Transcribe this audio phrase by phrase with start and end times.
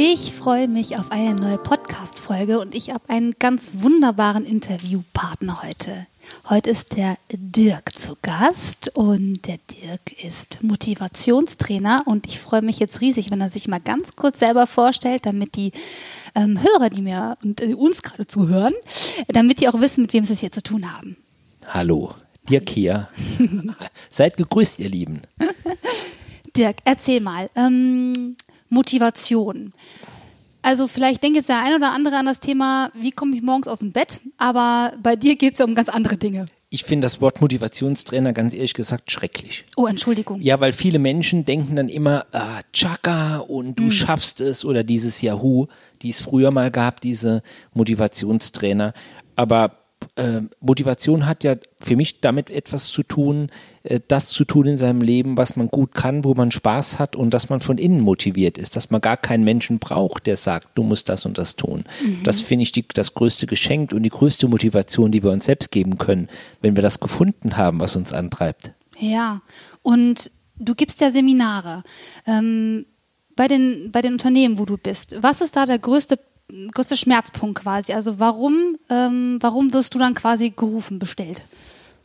[0.00, 6.06] Ich freue mich auf eine neue Podcast-Folge und ich habe einen ganz wunderbaren Interviewpartner heute.
[6.48, 12.78] Heute ist der Dirk zu Gast und der Dirk ist Motivationstrainer und ich freue mich
[12.78, 15.72] jetzt riesig, wenn er sich mal ganz kurz selber vorstellt, damit die
[16.36, 18.74] ähm, Hörer, die mir und äh, uns gerade zuhören,
[19.26, 21.16] damit die auch wissen, mit wem sie es hier zu tun haben.
[21.66, 22.14] Hallo,
[22.48, 23.08] Dirk hier.
[24.10, 25.22] Seid gegrüßt, ihr Lieben.
[26.56, 27.50] Dirk, erzähl mal.
[27.56, 28.36] Ähm,
[28.68, 29.72] Motivation.
[30.62, 33.68] Also vielleicht denkt jetzt der ein oder andere an das Thema, wie komme ich morgens
[33.68, 36.46] aus dem Bett, aber bei dir geht es ja um ganz andere Dinge.
[36.70, 39.64] Ich finde das Wort Motivationstrainer ganz ehrlich gesagt schrecklich.
[39.76, 40.42] Oh, Entschuldigung.
[40.42, 43.92] Ja, weil viele Menschen denken dann immer, ah, Chaka und du mhm.
[43.92, 45.68] schaffst es oder dieses Yahoo,
[46.02, 48.92] die es früher mal gab, diese Motivationstrainer.
[49.36, 49.78] Aber
[50.16, 53.50] äh, Motivation hat ja für mich damit etwas zu tun,
[54.08, 57.32] das zu tun in seinem Leben, was man gut kann, wo man Spaß hat und
[57.32, 60.82] dass man von innen motiviert ist, dass man gar keinen Menschen braucht, der sagt, du
[60.82, 61.84] musst das und das tun.
[62.04, 62.22] Mhm.
[62.22, 65.70] Das finde ich die, das größte Geschenk und die größte Motivation, die wir uns selbst
[65.70, 66.28] geben können,
[66.60, 68.72] wenn wir das gefunden haben, was uns antreibt.
[68.98, 69.40] Ja,
[69.82, 71.82] und du gibst ja Seminare.
[72.26, 72.84] Ähm,
[73.36, 76.18] bei den, bei den Unternehmen, wo du bist, was ist da der größte
[76.72, 77.92] größte Schmerzpunkt quasi?
[77.92, 81.42] Also warum, ähm, warum wirst du dann quasi gerufen, bestellt?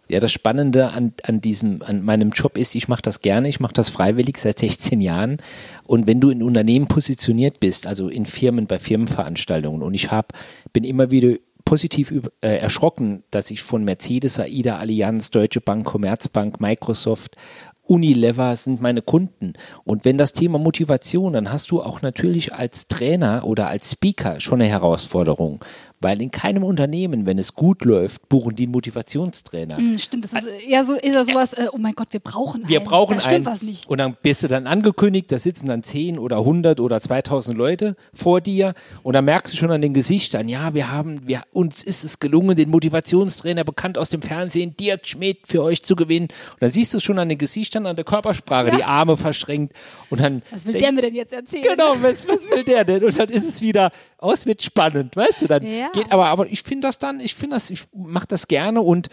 [0.10, 3.60] Ja, das Spannende an, an diesem, an meinem Job ist, ich mache das gerne, ich
[3.60, 5.38] mache das freiwillig seit 16 Jahren.
[5.86, 10.34] Und wenn du in Unternehmen positioniert bist, also in Firmen, bei Firmenveranstaltungen, und ich hab,
[10.74, 12.12] bin immer wieder positiv
[12.42, 17.38] äh, erschrocken, dass ich von Mercedes, AIDA, Allianz, Deutsche Bank, Commerzbank, Microsoft
[17.86, 19.54] Unilever sind meine Kunden.
[19.84, 24.40] Und wenn das Thema Motivation, dann hast du auch natürlich als Trainer oder als Speaker
[24.40, 25.64] schon eine Herausforderung,
[26.04, 29.80] weil in keinem Unternehmen, wenn es gut läuft, buchen die einen Motivationstrainer.
[29.80, 32.80] Mm, stimmt, das ist eher so, eher sowas, äh, oh mein Gott, wir brauchen Wir
[32.80, 32.90] einen.
[32.90, 33.46] brauchen da stimmt einen.
[33.46, 33.88] was nicht.
[33.88, 37.96] Und dann bist du dann angekündigt, da sitzen dann 10 oder 100 oder 2000 Leute
[38.14, 41.84] vor dir und dann merkst du schon an den Gesichtern, ja, wir haben, wir, uns
[41.84, 46.28] ist es gelungen, den Motivationstrainer bekannt aus dem Fernsehen, Dirk Schmidt, für euch zu gewinnen.
[46.52, 48.76] Und dann siehst du schon an den Gesichtern, an der Körpersprache, ja.
[48.76, 49.74] die Arme verschränkt
[50.10, 50.42] und dann.
[50.52, 51.64] Was will denk, der mir denn jetzt erzählen?
[51.64, 53.04] Genau, was, was will der denn?
[53.04, 55.90] Und dann ist es wieder, aus wird spannend, weißt du, dann ja.
[55.94, 59.10] Geht, aber, aber ich finde das dann, ich finde das, ich mache das gerne und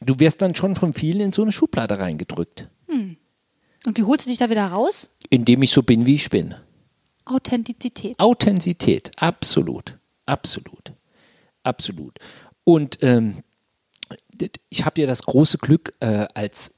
[0.00, 2.68] du wirst dann schon von vielen in so eine Schublade reingedrückt.
[2.88, 3.16] Hm.
[3.86, 5.10] Und wie holst du dich da wieder raus?
[5.30, 6.54] Indem ich so bin, wie ich bin.
[7.26, 8.18] Authentizität.
[8.18, 10.92] Authentizität, absolut, absolut,
[11.62, 12.18] absolut.
[12.64, 13.42] Und ähm,
[14.68, 16.74] ich habe ja das große Glück äh, als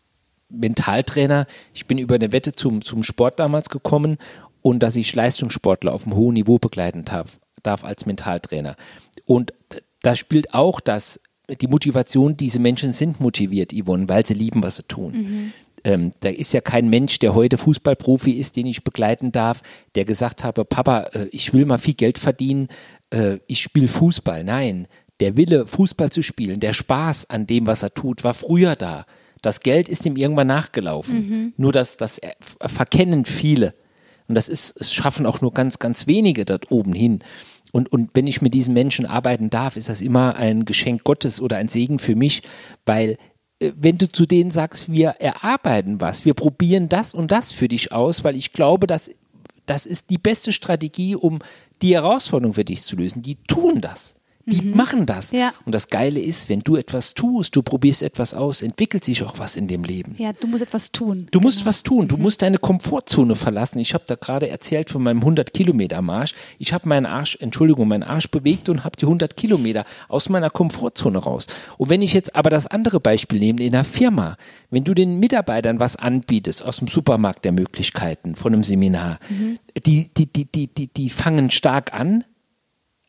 [0.49, 4.19] Mentaltrainer, ich bin über eine Wette zum, zum Sport damals gekommen
[4.63, 8.77] und dass ich Leistungssportler auf einem hohen Niveau begleiten darf, darf als Mentaltrainer.
[9.27, 9.53] Und
[10.03, 11.21] da spielt auch das,
[11.61, 15.13] die Motivation, diese Menschen sind motiviert, Yvonne, weil sie lieben, was sie tun.
[15.13, 15.53] Mhm.
[15.85, 19.63] Ähm, da ist ja kein Mensch, der heute Fußballprofi ist, den ich begleiten darf,
[19.95, 22.69] der gesagt habe, Papa, äh, ich will mal viel Geld verdienen,
[23.11, 24.43] äh, ich spiele Fußball.
[24.43, 24.89] Nein,
[25.21, 29.07] der Wille, Fußball zu spielen, der Spaß an dem, was er tut, war früher da.
[29.43, 31.17] Das Geld ist ihm irgendwann nachgelaufen.
[31.17, 31.53] Mhm.
[31.57, 32.21] Nur das, das
[32.61, 33.75] verkennen viele.
[34.29, 37.21] Und das ist, es schaffen auch nur ganz, ganz wenige dort oben hin.
[37.77, 41.43] Und, und wenn ich mit diesen Menschen arbeiten darf, ist das immer ein Geschenk Gottes
[41.43, 42.43] oder ein Segen für mich,
[42.87, 43.19] weil
[43.59, 47.69] äh, wenn du zu denen sagst, wir erarbeiten was, wir probieren das und das für
[47.69, 49.11] dich aus, weil ich glaube, dass
[49.67, 51.41] das ist die beste Strategie, um
[51.83, 53.21] die Herausforderung für dich zu lösen.
[53.21, 54.15] Die tun das.
[54.49, 54.77] Die mhm.
[54.77, 55.33] machen das.
[55.33, 55.53] Ja.
[55.65, 59.41] Und das Geile ist, wenn du etwas tust, du probierst etwas aus, entwickelt sich auch
[59.41, 60.15] was in dem Leben.
[60.19, 61.27] Ja, du musst etwas tun.
[61.33, 61.49] Du genau.
[61.49, 62.07] musst was tun.
[62.07, 62.23] Du mhm.
[62.23, 63.81] musst deine Komfortzone verlassen.
[63.81, 66.33] Ich habe da gerade erzählt von meinem 100 Kilometer Marsch.
[66.59, 70.51] Ich habe meinen Arsch, Entschuldigung, meinen Arsch bewegt und habe die 100 Kilometer aus meiner
[70.51, 71.49] Komfortzone raus.
[71.77, 74.37] Und wenn ich jetzt aber das andere Beispiel nehme in einer Firma,
[74.71, 79.59] wenn du den Mitarbeitern was anbietest aus dem Supermarkt der Möglichkeiten von einem Seminar, mhm.
[79.85, 82.25] die, die, die, die, die, die fangen stark an,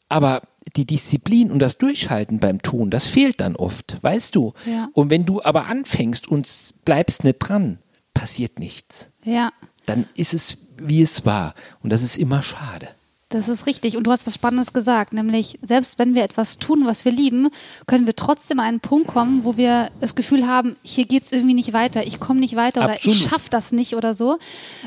[0.10, 0.42] aber
[0.76, 4.54] die Disziplin und das Durchhalten beim Tun, das fehlt dann oft, weißt du?
[4.66, 4.90] Ja.
[4.94, 6.48] Und wenn du aber anfängst und
[6.86, 7.80] bleibst nicht dran,
[8.14, 9.10] passiert nichts.
[9.24, 9.50] Ja.
[9.86, 11.54] Dann ist es, wie es war.
[11.82, 12.90] Und das ist immer schade.
[13.30, 13.98] Das ist richtig.
[13.98, 17.50] Und du hast was Spannendes gesagt, nämlich selbst wenn wir etwas tun, was wir lieben,
[17.86, 21.32] können wir trotzdem an einen Punkt kommen, wo wir das Gefühl haben, hier geht es
[21.34, 23.04] irgendwie nicht weiter, ich komme nicht weiter Absolut.
[23.04, 24.38] oder ich schaffe das nicht oder so.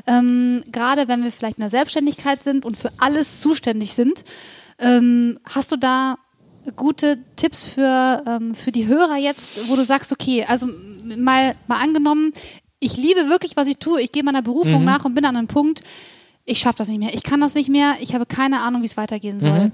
[0.06, 4.25] Ähm, gerade wenn wir vielleicht in der Selbstständigkeit sind und für alles zuständig sind,
[4.81, 6.17] Ähm, hast du da
[6.77, 10.67] gute Tipps für, ähm, für die Hörer jetzt, wo du sagst, okay, also
[11.17, 12.32] mal, mal angenommen,
[12.81, 14.87] ich liebe wirklich, was ich tue, ich gehe meiner Berufung mhm.
[14.87, 15.82] nach und bin an einem Punkt,
[16.44, 18.87] ich schaffe das nicht mehr, ich kann das nicht mehr, ich habe keine Ahnung, wie
[18.87, 19.67] es weitergehen soll.
[19.67, 19.73] Mhm.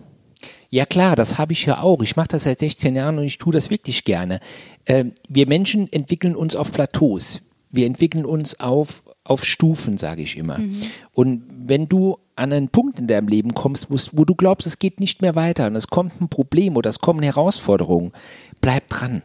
[0.69, 2.02] Ja klar, das habe ich ja auch.
[2.02, 4.41] Ich mache das seit 16 Jahren und ich tue das wirklich gerne.
[4.85, 7.41] Äh, wir Menschen entwickeln uns auf Plateaus.
[7.76, 10.58] Wir entwickeln uns auf, auf Stufen, sage ich immer.
[10.58, 10.82] Mhm.
[11.12, 14.78] Und wenn du an einen Punkt in deinem Leben kommst, wo, wo, du glaubst, es
[14.78, 18.12] geht nicht mehr weiter und es kommt ein Problem oder es kommen Herausforderungen,
[18.61, 19.23] bleib dran.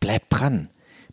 [0.00, 0.68] Bleib dran.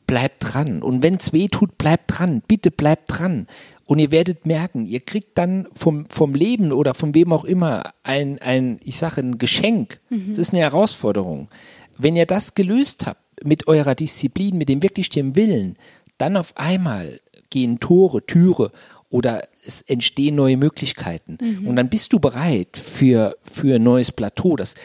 [0.08, 0.82] Bleib dran.
[0.82, 2.42] Und wenn es weh tut, bleib dran.
[2.48, 3.48] Bitte bleib dran.
[3.86, 7.94] Und ihr werdet merken, ihr kriegt dann vom, vom Leben oder von wem auch immer
[8.04, 10.00] ein, ein ich sage, ein Geschenk.
[10.10, 10.32] Es mhm.
[10.32, 11.50] ist eine Herausforderung.
[11.98, 15.78] Wenn ihr das gelöst habt mit eurer Disziplin, mit dem wirklich dem Willen,
[16.18, 17.20] dann auf einmal
[17.50, 18.72] gehen Tore, Türe
[19.10, 21.38] oder es entstehen neue Möglichkeiten.
[21.42, 21.68] Mhm.
[21.68, 24.56] Und dann bist du bereit für, für ein neues Plateau.
[24.56, 24.76] Das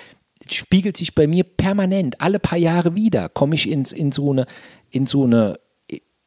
[0.49, 4.46] spiegelt sich bei mir permanent, alle paar Jahre wieder, komme ich ins, in so eine,
[4.90, 5.58] in so eine,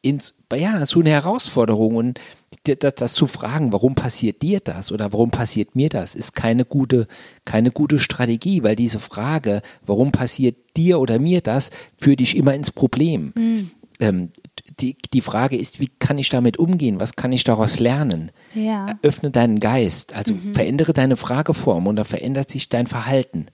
[0.02, 0.20] in,
[0.54, 1.96] ja, so eine Herausforderung.
[1.96, 2.20] Und
[2.64, 6.64] das, das, zu fragen, warum passiert dir das oder warum passiert mir das, ist keine
[6.64, 7.06] gute,
[7.44, 12.54] keine gute Strategie, weil diese Frage, warum passiert dir oder mir das, führt dich immer
[12.54, 13.32] ins Problem.
[13.34, 13.70] Mhm.
[14.00, 14.30] Ähm,
[14.80, 17.00] die, die Frage ist, wie kann ich damit umgehen?
[17.00, 18.30] Was kann ich daraus lernen?
[18.54, 18.98] Ja.
[19.02, 20.54] Öffne deinen Geist, also mhm.
[20.54, 23.46] verändere deine Frageform und da verändert sich dein Verhalten.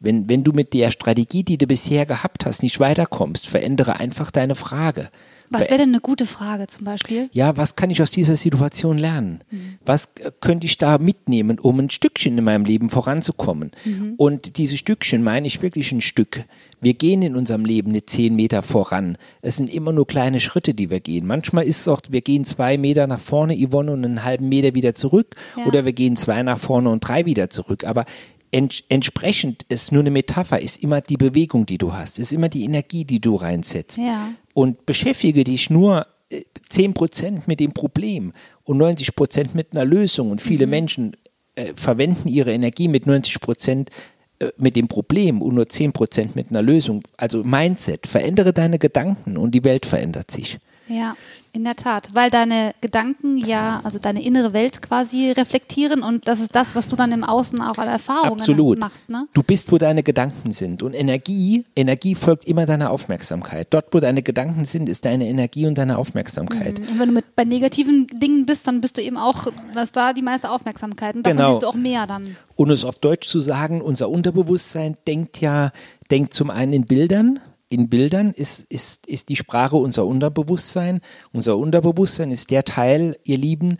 [0.00, 4.30] Wenn, wenn du mit der Strategie, die du bisher gehabt hast, nicht weiterkommst, verändere einfach
[4.30, 5.10] deine Frage.
[5.50, 7.28] Was wäre denn eine gute Frage zum Beispiel?
[7.32, 9.42] Ja, was kann ich aus dieser Situation lernen?
[9.50, 9.78] Mhm.
[9.84, 10.10] Was
[10.40, 13.70] könnte ich da mitnehmen, um ein Stückchen in meinem Leben voranzukommen?
[13.84, 14.14] Mhm.
[14.16, 16.44] Und diese Stückchen meine ich wirklich ein Stück.
[16.80, 19.18] Wir gehen in unserem Leben nicht zehn Meter voran.
[19.42, 21.26] Es sind immer nur kleine Schritte, die wir gehen.
[21.26, 24.74] Manchmal ist es auch, wir gehen zwei Meter nach vorne, Yvonne, und einen halben Meter
[24.74, 25.34] wieder zurück.
[25.56, 25.66] Ja.
[25.66, 27.84] Oder wir gehen zwei nach vorne und drei wieder zurück.
[27.84, 28.04] Aber
[28.50, 32.48] ents entsprechend ist nur eine Metapher, ist immer die Bewegung, die du hast, ist immer
[32.48, 33.98] die Energie, die du reinsetzt.
[33.98, 38.32] Ja und beschäftige dich nur äh, zehn Prozent mit dem Problem
[38.64, 40.32] und 90 Prozent mit einer Lösung.
[40.32, 40.70] Und viele mhm.
[40.70, 41.16] Menschen
[41.54, 43.90] äh, verwenden ihre Energie mit 90 Prozent
[44.40, 47.04] äh, mit dem Problem und nur 10 Prozent mit einer Lösung.
[47.16, 50.58] Also Mindset, verändere deine Gedanken und die Welt verändert sich.
[50.88, 51.16] Ja.
[51.54, 56.40] In der Tat, weil deine Gedanken ja, also deine innere Welt quasi reflektieren und das
[56.40, 58.78] ist das, was du dann im Außen auch an Erfahrungen Absolut.
[58.78, 59.08] machst.
[59.08, 59.26] Ne?
[59.32, 63.68] Du bist, wo deine Gedanken sind und Energie, Energie folgt immer deiner Aufmerksamkeit.
[63.70, 66.78] Dort, wo deine Gedanken sind, ist deine Energie und deine Aufmerksamkeit.
[66.78, 66.86] Mhm.
[66.88, 70.12] Und wenn du mit, bei negativen Dingen bist, dann bist du eben auch, was da
[70.12, 71.50] die meiste Aufmerksamkeit und davon genau.
[71.50, 72.36] siehst du auch mehr dann.
[72.56, 75.70] Und es auf Deutsch zu sagen, unser Unterbewusstsein denkt ja,
[76.10, 81.00] denkt zum einen in Bildern, in Bildern ist, ist, ist die Sprache unser Unterbewusstsein.
[81.32, 83.76] Unser Unterbewusstsein ist der Teil, ihr Lieben,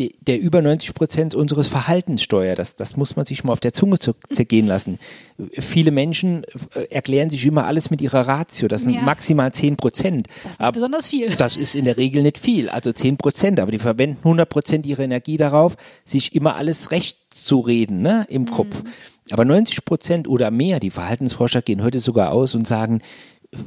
[0.00, 2.58] der, der über 90 Prozent unseres Verhaltens steuert.
[2.58, 4.98] Das, das muss man sich mal auf der Zunge zergehen lassen.
[5.52, 6.44] Viele Menschen
[6.74, 8.66] äh, erklären sich immer alles mit ihrer Ratio.
[8.66, 9.02] Das sind ja.
[9.02, 10.26] maximal 10 Prozent.
[10.42, 11.34] Das ist aber besonders viel.
[11.36, 13.60] Das ist in der Regel nicht viel, also 10 Prozent.
[13.60, 18.26] Aber die verwenden 100 Prozent ihrer Energie darauf, sich immer alles recht zu reden ne,
[18.28, 18.50] im mhm.
[18.50, 18.82] Kopf.
[19.30, 23.00] Aber 90 Prozent oder mehr, die Verhaltensforscher gehen heute sogar aus und sagen,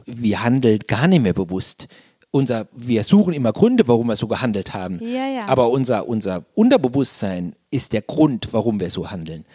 [0.05, 1.87] wir handeln gar nicht mehr bewusst.
[2.31, 4.99] Unser, wir suchen immer Gründe, warum wir so gehandelt haben.
[5.01, 5.47] Ja, ja.
[5.47, 9.45] Aber unser, unser Unterbewusstsein ist der Grund, warum wir so handeln.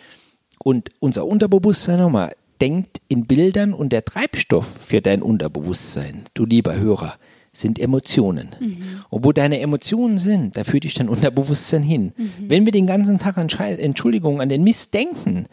[0.62, 6.76] Und unser Unterbewusstsein nochmal denkt in Bildern und der Treibstoff für dein Unterbewusstsein, du lieber
[6.76, 7.14] Hörer,
[7.52, 8.50] sind Emotionen.
[8.60, 8.78] Mhm.
[9.08, 12.12] Und wo deine Emotionen sind, da führt dich dein Unterbewusstsein hin.
[12.16, 12.30] Mhm.
[12.48, 15.46] Wenn wir den ganzen Tag an Entschuldigung an den Mist denken,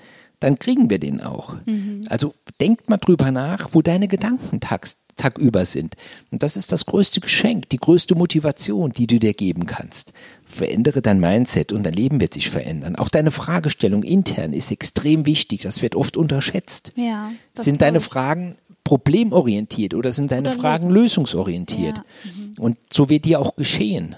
[0.44, 1.56] dann kriegen wir den auch.
[1.66, 2.04] Mhm.
[2.10, 5.96] Also denkt mal drüber nach, wo deine Gedanken tags, tagüber sind.
[6.32, 10.12] Und das ist das größte Geschenk, die größte Motivation, die du dir geben kannst.
[10.46, 12.98] Verändere dein Mindset und dein Leben wird sich verändern.
[12.98, 15.62] Auch deine Fragestellung intern ist extrem wichtig.
[15.62, 16.92] Das wird oft unterschätzt.
[16.96, 21.98] Ja, sind deine Fragen problemorientiert oder sind deine oder Fragen lösungsorientiert?
[21.98, 22.04] Ja.
[22.26, 22.52] Mhm.
[22.60, 24.18] Und so wird dir auch geschehen.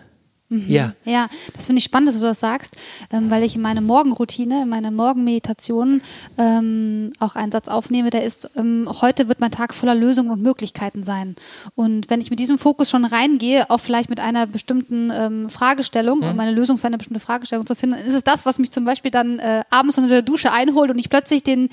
[0.49, 0.65] Mhm.
[0.67, 0.93] Ja.
[1.05, 2.77] Ja, das finde ich spannend, dass du das sagst,
[3.11, 6.01] ähm, weil ich in meine Morgenroutine, in meine Morgenmeditation
[6.37, 10.43] ähm, auch einen Satz aufnehme, der ist, ähm, heute wird mein Tag voller Lösungen und
[10.43, 11.35] Möglichkeiten sein.
[11.73, 16.19] Und wenn ich mit diesem Fokus schon reingehe, auch vielleicht mit einer bestimmten ähm, Fragestellung,
[16.19, 16.27] mhm.
[16.27, 18.85] um eine Lösung für eine bestimmte Fragestellung zu finden, ist es das, was mich zum
[18.85, 21.69] Beispiel dann äh, abends unter der Dusche einholt und ich plötzlich den,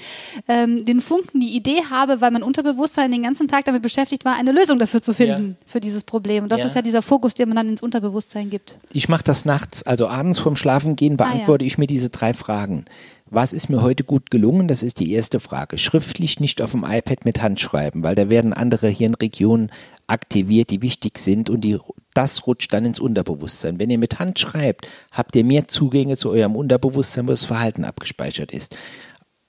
[0.49, 4.37] ähm, den Funken, die Idee habe, weil mein Unterbewusstsein den ganzen Tag damit beschäftigt war,
[4.37, 5.67] eine Lösung dafür zu finden, ja.
[5.71, 6.45] für dieses Problem.
[6.45, 6.67] Und das ja.
[6.67, 8.79] ist ja dieser Fokus, den man dann ins Unterbewusstsein gibt gibt?
[8.93, 11.67] Ich mache das nachts, also abends vorm Schlafengehen beantworte ah, ja.
[11.67, 12.85] ich mir diese drei Fragen.
[13.27, 14.69] Was ist mir heute gut gelungen?
[14.69, 15.79] Das ist die erste Frage.
[15.79, 19.71] Schriftlich nicht auf dem iPad mit Hand schreiben, weil da werden andere Hirnregionen
[20.07, 21.79] aktiviert, die wichtig sind und die,
[22.13, 23.79] das rutscht dann ins Unterbewusstsein.
[23.79, 27.85] Wenn ihr mit Hand schreibt, habt ihr mehr Zugänge zu eurem Unterbewusstsein, wo das Verhalten
[27.85, 28.77] abgespeichert ist.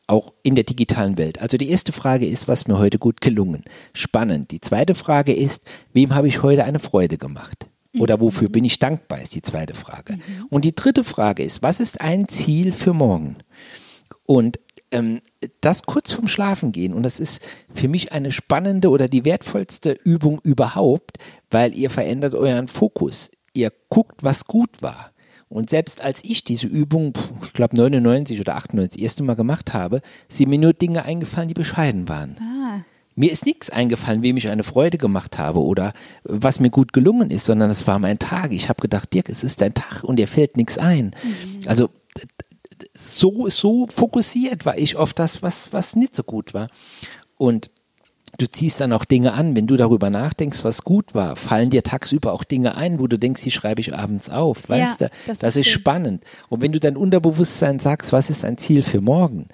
[0.05, 1.39] auch in der digitalen Welt.
[1.41, 3.63] Also die erste Frage ist, was mir heute gut gelungen?
[3.93, 4.51] Spannend.
[4.51, 7.69] Die zweite Frage ist, wem habe ich heute eine Freude gemacht?
[7.99, 10.17] Oder wofür bin ich dankbar, ist die zweite Frage.
[10.49, 13.37] Und die dritte Frage ist, was ist ein Ziel für morgen?
[14.25, 14.59] Und
[14.91, 15.19] ähm,
[15.61, 17.41] das kurz vorm Schlafen gehen, und das ist
[17.73, 21.17] für mich eine spannende oder die wertvollste Übung überhaupt,
[21.51, 23.31] weil ihr verändert euren Fokus.
[23.53, 25.11] Ihr guckt, was gut war.
[25.49, 29.73] Und selbst als ich diese Übung, ich glaube 99 oder 98 das erste Mal gemacht
[29.73, 32.35] habe, sind mir nur Dinge eingefallen, die bescheiden waren.
[32.39, 32.83] Ah.
[33.15, 35.93] Mir ist nichts eingefallen, wem ich eine Freude gemacht habe oder
[36.23, 38.51] was mir gut gelungen ist, sondern es war mein Tag.
[38.51, 41.11] Ich habe gedacht, Dirk, es ist dein Tag und dir fällt nichts ein.
[41.23, 41.67] Mhm.
[41.67, 41.89] Also
[42.95, 46.69] so, so fokussiert war ich auf das, was, was nicht so gut war.
[47.37, 47.69] Und
[48.37, 51.83] du ziehst dann auch Dinge an, wenn du darüber nachdenkst, was gut war, fallen dir
[51.83, 55.13] tagsüber auch Dinge ein, wo du denkst, die schreibe ich abends auf, weißt Ja, du?
[55.27, 56.23] das Das, ist ist spannend.
[56.49, 59.47] Und wenn du dein Unterbewusstsein sagst, was ist ein Ziel für morgen,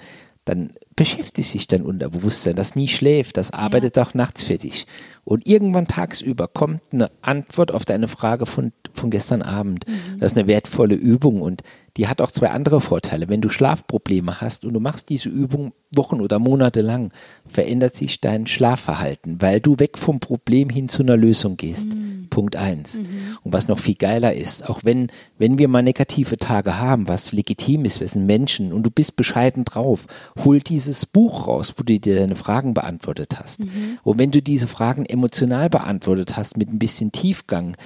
[0.45, 4.85] dann beschäftigt sich dein Unterbewusstsein, das nie schläft, das arbeitet auch nachts für dich.
[5.23, 9.87] Und irgendwann tagsüber kommt eine Antwort auf deine Frage von, von gestern Abend.
[9.87, 10.19] Mhm.
[10.19, 11.61] Das ist eine wertvolle Übung und
[11.95, 13.29] die hat auch zwei andere Vorteile.
[13.29, 17.11] Wenn du Schlafprobleme hast und du machst diese Übung Wochen oder Monate lang,
[17.47, 21.87] verändert sich dein Schlafverhalten, weil du weg vom Problem hin zu einer Lösung gehst.
[22.29, 22.97] Punkt eins.
[23.43, 27.31] Und was noch viel geiler ist, auch wenn, wenn wir mal negative Tage haben, was
[27.33, 30.05] legitim ist, wir sind Menschen und du bist bescheiden drauf,
[30.43, 33.61] hol dieses Buch raus, wo du dir deine Fragen beantwortet hast.
[34.03, 37.77] Und wenn du diese Fragen emotional beantwortet hast, mit ein bisschen Tiefgang,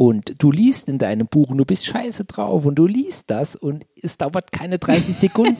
[0.00, 3.56] und du liest in deinem Buch und du bist scheiße drauf und du liest das
[3.56, 5.56] und es dauert keine 30 Sekunden.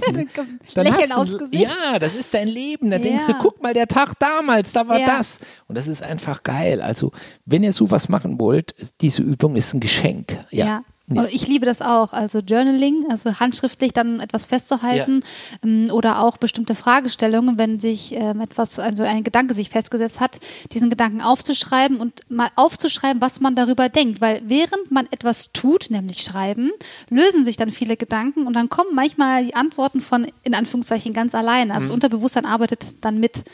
[0.77, 1.65] Lächeln hast du- aufs Gesicht.
[1.65, 2.89] Ja, das ist dein Leben.
[2.91, 3.03] Da Ja.
[3.03, 5.07] denkst du, guck mal, der Tag damals, da war Ja.
[5.19, 5.41] das.
[5.67, 6.81] Und das ist einfach geil.
[6.81, 7.11] Also,
[7.47, 10.39] wenn ihr sowas machen wollt, diese Übung ist ein Geschenk.
[10.51, 10.67] Ja.
[10.67, 10.83] Ja.
[11.11, 11.23] Ja.
[11.23, 12.13] Und ich liebe das auch.
[12.13, 15.23] Also Journaling, also handschriftlich dann etwas festzuhalten
[15.65, 20.39] ähm, oder auch bestimmte Fragestellungen, wenn sich ähm, etwas, also ein Gedanke sich festgesetzt hat,
[20.73, 24.21] diesen Gedanken aufzuschreiben und mal aufzuschreiben, was man darüber denkt.
[24.21, 26.71] Weil während man etwas tut, nämlich schreiben,
[27.09, 31.35] lösen sich dann viele Gedanken und dann kommen manchmal die Antworten von, in Anführungszeichen, ganz
[31.35, 31.75] alleine.
[31.75, 33.45] Also das Unterbewusstsein arbeitet dann mit.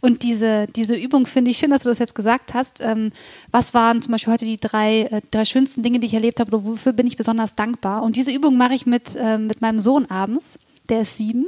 [0.00, 2.80] Und diese, diese Übung finde ich schön, dass du das jetzt gesagt hast.
[2.80, 3.12] Ähm,
[3.50, 6.56] was waren zum Beispiel heute die drei, äh, drei schönsten Dinge, die ich erlebt habe
[6.56, 8.02] oder wofür bin ich besonders dankbar?
[8.02, 10.58] Und diese Übung mache ich mit, ähm, mit meinem Sohn abends.
[10.90, 11.46] Der ist sieben.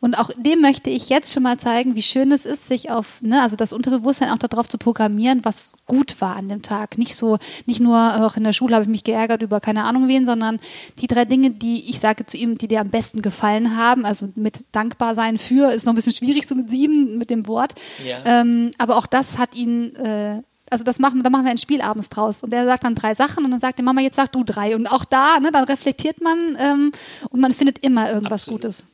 [0.00, 3.22] Und auch dem möchte ich jetzt schon mal zeigen, wie schön es ist, sich auf,
[3.22, 6.98] ne, also das Unterbewusstsein auch darauf zu programmieren, was gut war an dem Tag.
[6.98, 7.96] Nicht so, nicht nur
[8.26, 10.60] auch in der Schule habe ich mich geärgert über keine Ahnung wen, sondern
[10.98, 14.04] die drei Dinge, die ich sage zu ihm, die dir am besten gefallen haben.
[14.04, 17.46] Also mit dankbar sein für ist noch ein bisschen schwierig so mit sieben, mit dem
[17.46, 17.72] Wort.
[18.06, 18.18] Ja.
[18.26, 20.42] Ähm, aber auch das hat ihn, äh,
[20.74, 22.42] also das machen, da machen wir ein Spiel abends draus.
[22.42, 24.74] Und er sagt dann drei Sachen und dann sagt die Mama, jetzt sag du drei.
[24.76, 26.92] Und auch da, ne, dann reflektiert man ähm,
[27.30, 28.60] und man findet immer irgendwas Absolut.
[28.62, 28.84] Gutes.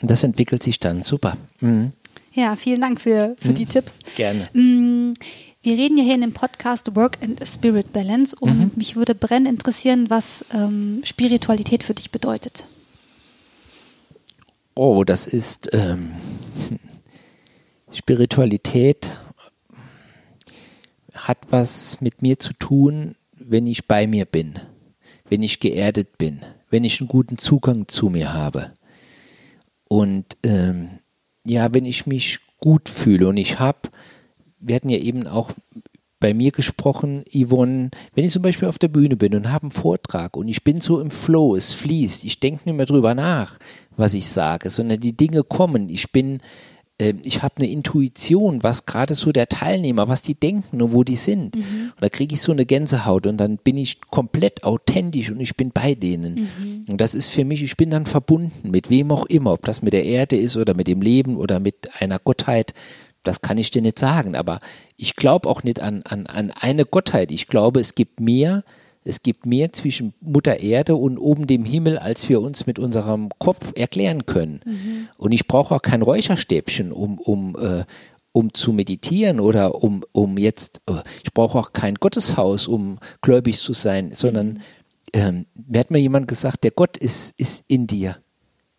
[0.00, 1.02] Und das entwickelt sich dann.
[1.02, 1.36] Super.
[1.60, 1.92] Mhm.
[2.34, 3.98] Ja, vielen Dank für, für die Tipps.
[4.16, 4.48] Gerne.
[4.54, 5.12] Mm,
[5.62, 8.70] Wir reden ja hier in dem Podcast Work and Spirit Balance und Mhm.
[8.76, 12.64] mich würde brennend interessieren, was ähm, Spiritualität für dich bedeutet.
[14.74, 16.10] Oh, das ist ähm,
[17.92, 19.10] Spiritualität
[21.22, 24.54] hat was mit mir zu tun, wenn ich bei mir bin,
[25.28, 28.72] wenn ich geerdet bin, wenn ich einen guten Zugang zu mir habe.
[29.88, 30.98] Und ähm,
[31.44, 33.90] ja, wenn ich mich gut fühle und ich habe,
[34.58, 35.50] wir hatten ja eben auch
[36.20, 39.70] bei mir gesprochen, Yvonne, wenn ich zum Beispiel auf der Bühne bin und habe einen
[39.72, 43.58] Vortrag und ich bin so im Flow, es fließt, ich denke nicht mehr drüber nach,
[43.96, 45.88] was ich sage, sondern die Dinge kommen.
[45.88, 46.40] Ich bin,
[47.02, 51.04] äh, ich habe eine Intuition, was gerade so der Teilnehmer, was die denken und wo
[51.04, 51.56] die sind.
[51.56, 55.56] Und da kriege ich so eine Gänsehaut und dann bin ich komplett authentisch und ich
[55.56, 56.48] bin bei denen.
[56.88, 59.82] Und das ist für mich, ich bin dann verbunden mit wem auch immer, ob das
[59.82, 62.74] mit der Erde ist oder mit dem Leben oder mit einer Gottheit
[63.24, 64.60] das kann ich dir nicht sagen, aber
[64.96, 67.30] ich glaube auch nicht an, an, an eine Gottheit.
[67.30, 68.64] Ich glaube, es gibt mehr,
[69.04, 73.30] es gibt mehr zwischen Mutter Erde und oben dem Himmel, als wir uns mit unserem
[73.38, 74.60] Kopf erklären können.
[75.22, 77.84] Und ich brauche auch kein Räucherstäbchen, um, um, äh,
[78.32, 83.58] um zu meditieren oder um, um jetzt, äh, ich brauche auch kein Gotteshaus, um gläubig
[83.58, 84.62] zu sein, sondern
[85.12, 88.16] ähm, mir hat mir jemand gesagt, der Gott ist, ist in dir.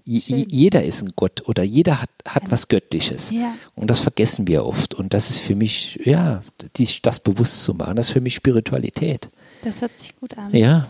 [0.05, 3.31] Je- Jeder ist ein Gott oder jeder hat, hat was Göttliches.
[3.31, 3.53] Ja.
[3.75, 4.93] Und das vergessen wir oft.
[4.95, 6.41] Und das ist für mich, ja,
[6.75, 9.29] die, das bewusst zu machen, das ist für mich Spiritualität.
[9.63, 10.53] Das hört sich gut an.
[10.53, 10.87] Ja.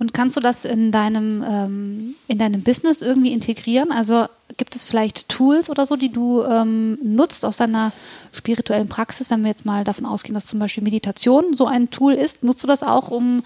[0.00, 3.90] Und kannst du das in deinem, ähm, in deinem Business irgendwie integrieren?
[3.90, 4.26] Also
[4.56, 7.92] gibt es vielleicht Tools oder so, die du ähm, nutzt aus deiner
[8.32, 12.12] spirituellen Praxis, wenn wir jetzt mal davon ausgehen, dass zum Beispiel Meditation so ein Tool
[12.12, 12.44] ist?
[12.44, 13.42] Nutzt du das auch, um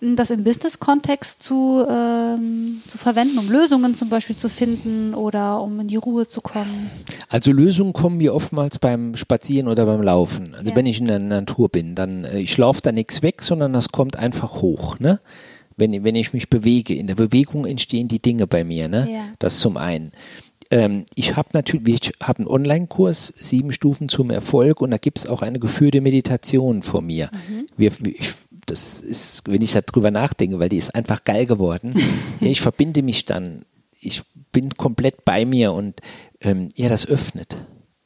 [0.00, 5.80] das im Business-Kontext zu, ähm, zu verwenden, um Lösungen zum Beispiel zu finden oder um
[5.80, 6.90] in die Ruhe zu kommen?
[7.28, 10.54] Also Lösungen kommen mir oftmals beim Spazieren oder beim Laufen.
[10.54, 10.76] Also Ja.
[10.76, 13.88] wenn ich in der Natur bin, dann äh, ich laufe da nichts weg, sondern das
[13.88, 15.18] kommt einfach hoch, ne?
[15.76, 16.94] Wenn, wenn ich mich bewege.
[16.94, 19.08] In der Bewegung entstehen die Dinge bei mir, ne?
[19.10, 19.24] Ja.
[19.38, 20.12] Das zum einen.
[20.70, 25.18] Ähm, ich habe natürlich, ich habe einen Online-Kurs, sieben Stufen zum Erfolg, und da gibt
[25.18, 27.30] es auch eine geführte Meditation von mir.
[27.76, 28.32] Wir, ich,
[28.66, 31.94] das ist, wenn ich darüber nachdenke, weil die ist einfach geil geworden.
[32.40, 33.64] ja, ich verbinde mich dann,
[34.00, 36.00] ich bin komplett bei mir und
[36.40, 37.56] ähm, ja, das öffnet.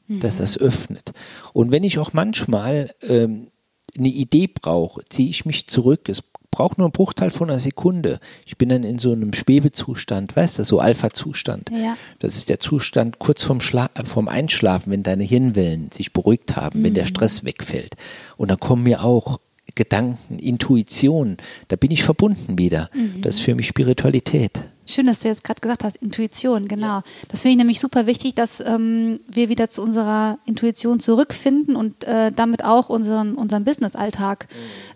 [0.08, 1.12] Dass das öffnet.
[1.52, 3.52] Und wenn ich auch manchmal ähm,
[3.96, 6.08] eine Idee brauche, ziehe ich mich zurück.
[6.08, 8.20] Es braucht nur einen Bruchteil von einer Sekunde.
[8.44, 11.70] Ich bin dann in so einem Schwebezustand, weißt du, so Alpha-Zustand.
[11.70, 11.96] Ja.
[12.18, 16.56] Das ist der Zustand kurz vorm, Schla äh, vorm Einschlafen, wenn deine Hirnwellen sich beruhigt
[16.56, 17.96] haben, wenn der Stress wegfällt.
[18.36, 19.38] Und dann kommen mir auch
[19.74, 21.36] Gedanken, Intuition.
[21.68, 22.90] Da bin ich verbunden wieder.
[23.20, 24.60] Das ist für mich Spiritualität.
[24.86, 27.02] Schön, dass du jetzt gerade gesagt hast, Intuition, genau.
[27.28, 32.02] Das finde ich nämlich super wichtig, dass ähm, wir wieder zu unserer Intuition zurückfinden und
[32.04, 34.48] äh, damit auch unseren, unseren Business-Alltag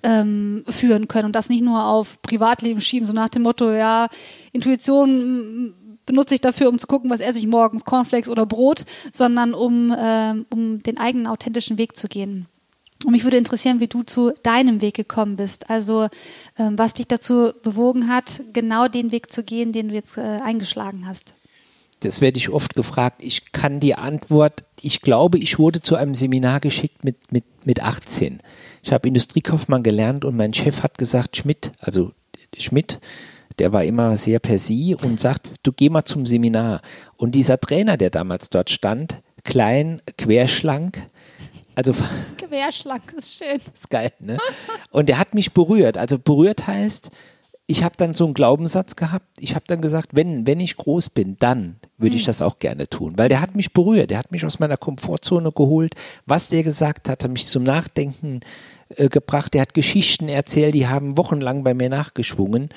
[0.02, 4.08] ähm, führen können und das nicht nur auf Privatleben schieben, so nach dem Motto, ja,
[4.52, 5.74] Intuition
[6.06, 9.94] benutze ich dafür, um zu gucken, was esse ich morgens, Cornflakes oder Brot, sondern um,
[9.96, 12.46] ähm, um den eigenen authentischen Weg zu gehen.
[13.04, 15.68] Und mich würde interessieren, wie du zu deinem Weg gekommen bist.
[15.70, 16.08] Also
[16.58, 20.40] ähm, was dich dazu bewogen hat, genau den Weg zu gehen, den du jetzt äh,
[20.42, 21.34] eingeschlagen hast.
[22.00, 23.22] Das werde ich oft gefragt.
[23.22, 27.82] Ich kann die Antwort, ich glaube, ich wurde zu einem Seminar geschickt mit, mit, mit
[27.82, 28.40] 18.
[28.82, 32.12] Ich habe Industriekaufmann gelernt und mein Chef hat gesagt, Schmidt, also
[32.58, 33.00] Schmidt,
[33.58, 36.82] der war immer sehr per Sie und sagt, du geh mal zum Seminar.
[37.16, 41.08] Und dieser Trainer, der damals dort stand, klein, querschlank,
[41.74, 41.94] also
[42.38, 43.60] Querschlag, ist schön.
[43.72, 44.38] ist geil, ne?
[44.90, 45.98] Und der hat mich berührt.
[45.98, 47.10] Also berührt heißt,
[47.66, 49.26] ich habe dann so einen Glaubenssatz gehabt.
[49.38, 52.88] Ich habe dann gesagt, wenn, wenn ich groß bin, dann würde ich das auch gerne
[52.88, 53.14] tun.
[53.16, 54.10] Weil der hat mich berührt.
[54.10, 55.94] Der hat mich aus meiner Komfortzone geholt.
[56.26, 58.40] Was der gesagt hat, hat mich zum Nachdenken
[58.96, 59.54] äh, gebracht.
[59.54, 62.68] Der hat Geschichten erzählt, die haben wochenlang bei mir nachgeschwungen.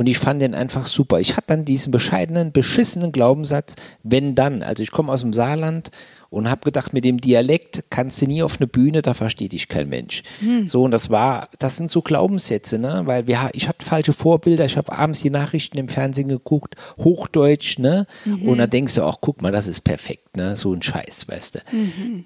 [0.00, 1.20] Und ich fand den einfach super.
[1.20, 4.62] Ich hatte dann diesen bescheidenen, beschissenen Glaubenssatz, wenn dann.
[4.62, 5.90] Also ich komme aus dem Saarland
[6.30, 9.68] und habe gedacht, mit dem Dialekt kannst du nie auf eine Bühne, da versteht dich
[9.68, 10.22] kein Mensch.
[10.64, 13.02] So, und das war, das sind so Glaubenssätze, ne?
[13.04, 17.78] Weil wir, ich hatte falsche Vorbilder, ich habe abends die Nachrichten im Fernsehen geguckt, Hochdeutsch,
[17.78, 18.06] ne?
[18.46, 20.56] Und da denkst du auch, guck mal, das ist perfekt, ne?
[20.56, 21.58] So ein Scheiß, weißt du.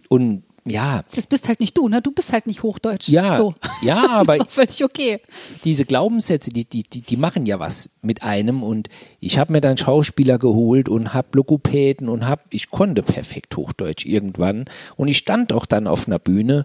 [0.09, 2.01] Und ja, Das bist halt nicht du, ne?
[2.01, 3.09] Du bist halt nicht Hochdeutsch.
[3.09, 3.55] Ja, so.
[3.83, 5.21] ja, aber- das ist völlig okay.
[5.65, 8.89] diese Glaubenssätze, die, die, die, die machen ja was mit einem und
[9.21, 14.07] ich habe mir dann Schauspieler geholt und habe Logopäden und habe, ich konnte perfekt Hochdeutsch
[14.07, 14.65] irgendwann
[14.97, 16.65] und ich stand auch dann auf einer Bühne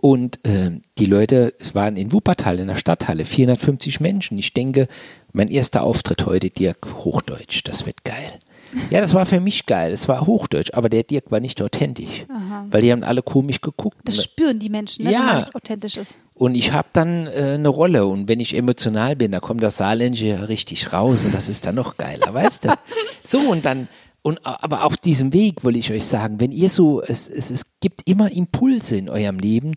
[0.00, 4.36] und äh, die Leute, es waren in Wuppertal in der Stadthalle 450 Menschen.
[4.36, 4.88] Ich denke,
[5.32, 8.38] mein erster Auftritt heute, Dirk, Hochdeutsch, das wird geil.
[8.90, 12.26] Ja, das war für mich geil, das war Hochdeutsch, aber der Dirk war nicht authentisch,
[12.70, 13.98] weil die haben alle komisch geguckt.
[14.04, 15.12] Das spüren die Menschen, ne?
[15.12, 15.18] Ja.
[15.18, 16.18] wenn man nicht authentisch ist.
[16.34, 19.76] Und ich habe dann äh, eine Rolle und wenn ich emotional bin, da kommt das
[19.76, 22.74] Saarländische ja richtig raus und das ist dann noch geiler, weißt du?
[23.24, 23.88] So und dann
[24.22, 27.64] und aber auf diesem Weg will ich euch sagen, wenn ihr so es, es es
[27.80, 29.74] gibt immer Impulse in eurem Leben,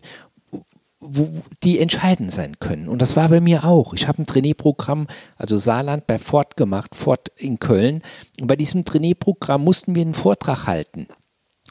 [1.08, 2.88] wo, die entscheidend sein können.
[2.88, 3.94] Und das war bei mir auch.
[3.94, 8.02] Ich habe ein Trainee-Programm, also Saarland bei Ford gemacht, Ford in Köln.
[8.40, 11.06] Und bei diesem Trainee-Programm mussten wir einen Vortrag halten.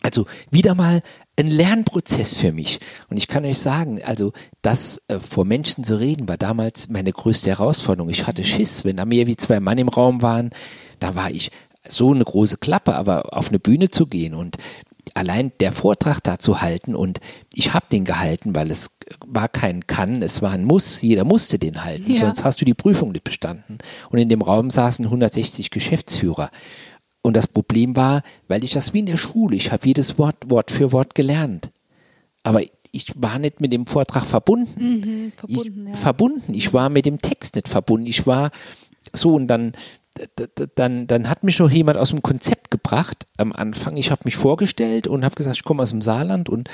[0.02, 1.02] Also wieder mal
[1.38, 2.80] ein Lernprozess für mich.
[3.10, 7.12] Und ich kann euch sagen, also das äh, vor Menschen zu reden, war damals meine
[7.12, 8.10] größte Herausforderung.
[8.10, 10.52] Ich hatte Schiss, wenn da mehr wie zwei Mann im Raum waren,
[11.00, 11.50] da war ich
[11.88, 14.58] so eine große Klappe, aber auf eine Bühne zu gehen und
[15.16, 17.20] allein der Vortrag da zu halten und
[17.54, 18.92] ich habe den gehalten, weil es
[19.26, 22.20] war kein Kann, es war ein Muss, jeder musste den halten, Ja.
[22.20, 23.80] sonst hast du die Prüfung nicht bestanden.
[24.10, 26.52] Und in dem Raum saßen 160 Geschäftsführer.
[27.22, 30.36] Und das Problem war, weil ich das wie in der Schule, ich habe jedes Wort
[30.48, 31.72] Wort für Wort gelernt.
[32.44, 35.32] Aber ich war nicht mit dem Vortrag verbunden.
[35.38, 35.96] verbunden, ich, ja.
[35.96, 36.54] verbunden.
[36.54, 38.06] Ich war mit dem Text nicht verbunden.
[38.08, 38.52] Ich war
[39.14, 39.74] so und dann,
[40.76, 43.98] dann, dann hat mich noch jemand aus dem Konzept gebracht am Anfang.
[43.98, 46.70] Ich habe mich vorgestellt und habe gesagt, ich komme aus dem Saarland und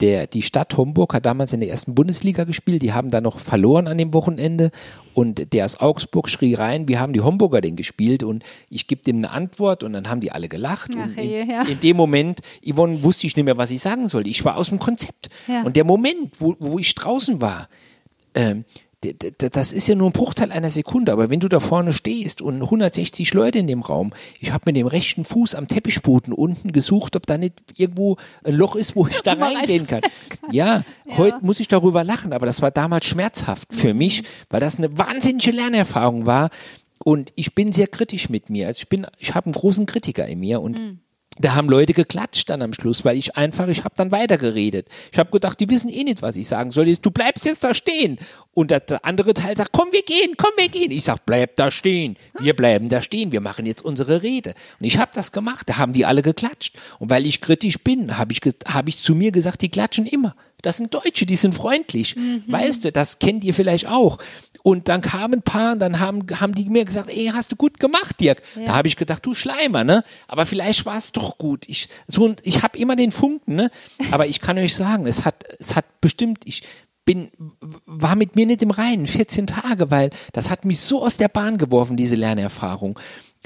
[0.00, 2.82] der, die Stadt Homburg hat damals in der ersten Bundesliga gespielt.
[2.82, 4.70] Die haben da noch verloren an dem Wochenende
[5.14, 9.02] und der aus Augsburg schrie rein, wir haben die Homburger denn gespielt und ich gebe
[9.02, 10.90] dem eine Antwort und dann haben die alle gelacht.
[10.98, 11.62] Ach in, ja.
[11.62, 14.28] in dem Moment, Yvonne, wusste ich nicht mehr, was ich sagen sollte.
[14.28, 15.30] Ich war aus dem Konzept.
[15.48, 15.62] Ja.
[15.62, 17.68] Und der Moment, wo, wo ich draußen war,
[18.34, 18.64] ähm,
[19.00, 22.62] das ist ja nur ein Bruchteil einer Sekunde, aber wenn du da vorne stehst und
[22.62, 27.16] 160 Leute in dem Raum, ich habe mit dem rechten Fuß am Teppichboden unten gesucht,
[27.16, 30.02] ob da nicht irgendwo ein Loch ist, wo ich da reingehen kann.
[30.52, 33.98] Ja, ja, heute muss ich darüber lachen, aber das war damals schmerzhaft für mhm.
[33.98, 36.50] mich, weil das eine wahnsinnige Lernerfahrung war
[36.98, 38.66] und ich bin sehr kritisch mit mir.
[38.66, 41.00] Also ich bin, ich habe einen großen Kritiker in mir und mhm
[41.40, 44.88] da haben Leute geklatscht dann am Schluss, weil ich einfach, ich habe dann weitergeredet.
[45.12, 46.96] Ich habe gedacht, die wissen eh nicht, was ich sagen soll.
[46.96, 48.18] Du bleibst jetzt da stehen.
[48.52, 50.90] Und der, andere Teil sagt, komm, wir gehen, komm, wir gehen.
[50.90, 52.16] Ich sag, bleib da stehen.
[52.38, 53.32] Wir bleiben da stehen.
[53.32, 54.54] Wir machen jetzt unsere Rede.
[54.78, 55.68] Und ich habe das gemacht.
[55.68, 56.76] Da haben die alle geklatscht.
[56.98, 60.34] Und weil ich kritisch bin, habe ich, hab ich zu mir gesagt, die klatschen immer.
[60.62, 62.16] Das sind Deutsche, die sind freundlich.
[62.16, 62.44] Mhm.
[62.46, 64.18] Weißt du, das kennt ihr vielleicht auch.
[64.62, 67.56] Und dann kamen ein paar und dann haben, haben die mir gesagt, ey, hast du
[67.56, 68.42] gut gemacht, Dirk.
[68.56, 68.66] Ja.
[68.66, 70.04] Da habe ich gedacht, du Schleimer, ne?
[70.28, 71.64] Aber vielleicht war es doch gut.
[71.66, 73.70] Ich, so, ich habe immer den Funken, ne?
[74.10, 76.62] Aber ich kann euch sagen, es hat, es hat bestimmt, ich
[77.06, 77.30] bin,
[77.86, 81.28] war mit mir nicht im Reinen, 14 Tage, weil das hat mich so aus der
[81.28, 82.98] Bahn geworfen, diese Lernerfahrung.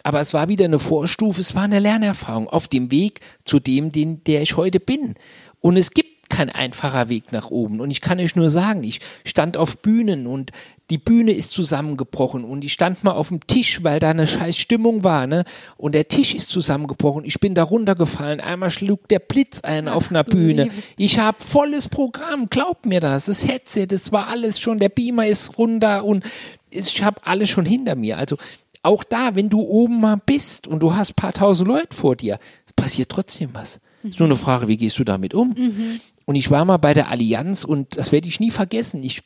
[0.02, 3.92] Aber es war wieder eine Vorstufe, es war eine Lernerfahrung auf dem Weg zu dem,
[3.92, 5.14] den, der ich heute bin.
[5.60, 7.80] Und es gibt kein einfacher Weg nach oben.
[7.80, 10.50] Und ich kann euch nur sagen, ich stand auf Bühnen und
[10.90, 14.58] die Bühne ist zusammengebrochen und ich stand mal auf dem Tisch, weil da eine scheiß
[14.58, 15.44] Stimmung war, ne?
[15.76, 17.24] Und der Tisch ist zusammengebrochen.
[17.24, 18.40] Ich bin da runtergefallen.
[18.40, 20.70] Einmal schlug der Blitz ein Ach, auf einer Bühne.
[20.96, 23.26] Ich habe volles Programm, glaubt mir das.
[23.26, 26.24] Das Headset, das war alles schon, der Beamer ist runter und
[26.70, 28.18] ich habe alles schon hinter mir.
[28.18, 28.36] Also
[28.82, 32.40] auch da, wenn du oben mal bist und du hast paar tausend Leute vor dir,
[32.74, 33.78] passiert trotzdem was.
[34.04, 34.10] Mhm.
[34.10, 35.48] Ist nur eine Frage, wie gehst du damit um?
[35.48, 36.00] Mhm.
[36.26, 39.02] Und ich war mal bei der Allianz und das werde ich nie vergessen.
[39.02, 39.22] Ich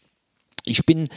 [0.68, 1.08] ich bin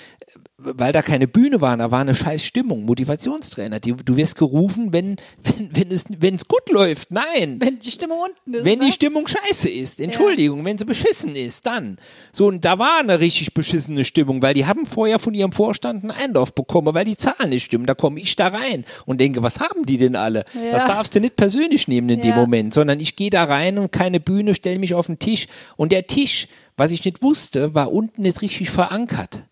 [0.64, 3.80] weil da keine Bühne war, da war eine scheiß Stimmung, Motivationstrainer.
[3.80, 7.12] Die, du wirst gerufen, wenn, wenn, wenn es, wenn es gut läuft.
[7.12, 7.58] Nein.
[7.60, 8.66] Wenn die Stimmung unten ist.
[8.66, 8.86] Wenn ne?
[8.86, 10.00] die Stimmung scheiße ist.
[10.00, 10.66] Entschuldigung, ja.
[10.66, 11.98] wenn sie beschissen ist, dann.
[12.32, 16.04] So, und da war eine richtig beschissene Stimmung, weil die haben vorher von ihrem Vorstand
[16.04, 17.86] einen Einlauf bekommen, weil die Zahlen nicht stimmen.
[17.86, 20.46] Da komme ich da rein und denke, was haben die denn alle?
[20.54, 20.72] Ja.
[20.72, 22.26] Das darfst du nicht persönlich nehmen in ja.
[22.26, 25.48] dem Moment, sondern ich gehe da rein und keine Bühne, stelle mich auf den Tisch
[25.76, 26.48] und der Tisch,
[26.82, 29.44] was ich nicht wusste, war unten nicht richtig verankert.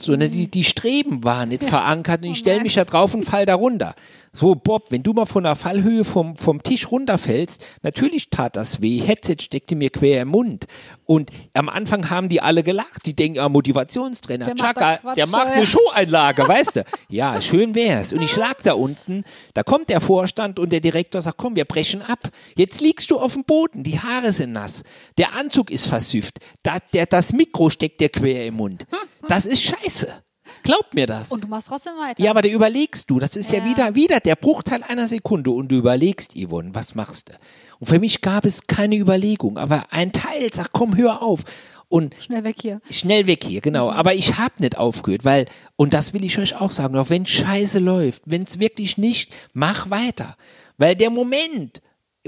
[0.00, 1.68] So, ne, die, die Streben waren nicht ja.
[1.68, 3.94] verankert und ich stelle mich da drauf und fall da runter.
[4.32, 8.80] So, Bob, wenn du mal von der Fallhöhe vom, vom Tisch runterfällst, natürlich tat das
[8.80, 8.98] weh.
[8.98, 10.66] Headset steckte mir quer im Mund.
[11.06, 13.06] Und am Anfang haben die alle gelacht.
[13.06, 16.84] Die denken, ah, Motivationstrainer, der Chaka, macht der macht eine Showeinlage, weißt du?
[17.08, 18.12] Ja, schön wär's.
[18.12, 21.64] Und ich lag da unten, da kommt der Vorstand und der Direktor sagt, komm, wir
[21.64, 22.28] brechen ab.
[22.54, 24.82] Jetzt liegst du auf dem Boden, die Haare sind nass,
[25.16, 28.86] der Anzug ist versüfft, das, der, das Mikro steckt dir quer im Mund.
[29.26, 30.22] Das ist scheiße.
[30.62, 31.30] Glaub mir das.
[31.30, 32.22] Und du machst trotzdem weiter.
[32.22, 33.18] Ja, aber da überlegst du.
[33.18, 36.94] Das ist ja, ja wieder, wieder der Bruchteil einer Sekunde und du überlegst, Yvonne, was
[36.94, 37.32] machst du?
[37.78, 41.44] Und für mich gab es keine Überlegung, aber ein Teil sagt, komm, hör auf.
[41.88, 42.80] Und schnell weg hier.
[42.90, 43.90] Schnell weg hier, genau.
[43.90, 43.96] Mhm.
[43.96, 47.24] Aber ich habe nicht aufgehört, weil, und das will ich euch auch sagen, auch wenn
[47.24, 50.36] Scheiße läuft, wenn es wirklich nicht, mach weiter.
[50.76, 51.80] Weil der Moment,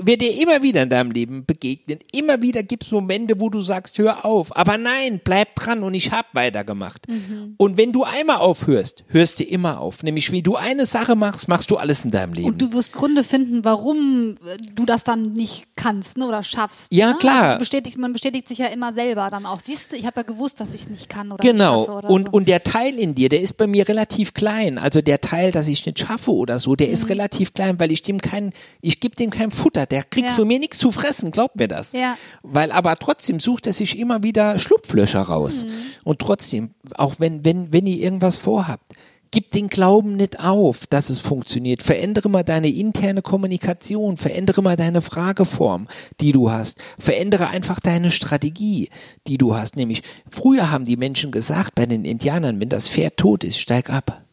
[0.07, 1.99] wird dir immer wieder in deinem Leben begegnen.
[2.13, 4.57] Immer wieder gibt es Momente, wo du sagst, hör auf.
[4.57, 7.09] Aber nein, bleib dran und ich habe weitergemacht.
[7.09, 7.55] Mhm.
[7.57, 10.03] Und wenn du einmal aufhörst, hörst du immer auf.
[10.03, 12.49] Nämlich, wie du eine Sache machst, machst du alles in deinem Leben.
[12.49, 14.37] Und du wirst Gründe finden, warum
[14.75, 16.93] du das dann nicht kannst ne, oder schaffst.
[16.93, 17.19] Ja, ne?
[17.19, 17.43] klar.
[17.43, 19.61] Also bestätigt, man bestätigt sich ja immer selber dann auch.
[19.61, 21.81] Siehst du, ich habe ja gewusst, dass ich es nicht kann oder genau.
[21.81, 21.91] nicht.
[21.91, 22.33] Oder und, so.
[22.33, 24.79] und der Teil in dir, der ist bei mir relativ klein.
[24.79, 26.93] Also der Teil, dass ich nicht schaffe oder so, der mhm.
[26.93, 29.87] ist relativ klein, weil ich dem kein, ich gebe dem kein Futter.
[29.91, 30.35] Der kriegt ja.
[30.35, 31.93] von mir nichts zu fressen, glaubt mir das.
[31.93, 32.17] Ja.
[32.43, 35.65] Weil aber trotzdem sucht er sich immer wieder Schlupflöcher raus.
[35.65, 35.71] Mhm.
[36.05, 38.85] Und trotzdem, auch wenn, wenn, wenn ihr irgendwas vorhabt,
[39.31, 41.83] gib den Glauben nicht auf, dass es funktioniert.
[41.83, 45.89] Verändere mal deine interne Kommunikation, verändere mal deine Frageform,
[46.21, 46.79] die du hast.
[46.99, 48.91] Verändere einfach deine Strategie,
[49.27, 49.77] die du hast.
[49.77, 53.91] Nämlich, früher haben die Menschen gesagt bei den Indianern, wenn das Pferd tot ist, steig
[53.91, 54.25] ab.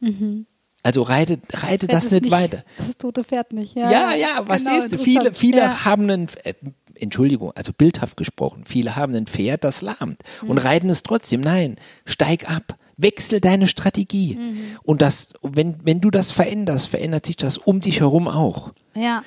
[0.00, 0.46] Mhm.
[0.82, 2.64] Also reite, reite das nicht, nicht, weiter.
[2.78, 3.90] Das tote Pferd nicht, ja.
[3.90, 4.98] Ja, ja, was genau, du?
[4.98, 5.84] Viele, viele ja.
[5.84, 6.54] haben einen, äh,
[6.94, 10.50] Entschuldigung, also bildhaft gesprochen, viele haben ein Pferd, das lahmt mhm.
[10.50, 11.40] und reiten es trotzdem.
[11.40, 14.36] Nein, steig ab, wechsel deine Strategie.
[14.36, 14.58] Mhm.
[14.82, 18.72] Und das, wenn, wenn du das veränderst, verändert sich das um dich herum auch.
[18.94, 19.22] Ja.